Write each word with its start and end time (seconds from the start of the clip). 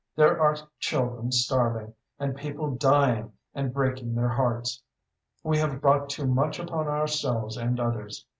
There 0.15 0.41
are 0.41 0.55
children 0.79 1.31
starving, 1.31 1.93
and 2.17 2.35
people 2.35 2.71
dying 2.71 3.33
and 3.53 3.71
breaking 3.71 4.15
their 4.15 4.29
hearts. 4.29 4.81
We 5.43 5.59
have 5.59 5.79
brought 5.79 6.09
too 6.09 6.25
much 6.25 6.57
upon 6.57 6.87
ourselves 6.87 7.55
and 7.55 7.79
others. 7.79 8.25